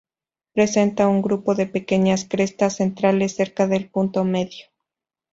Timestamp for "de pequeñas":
1.53-2.25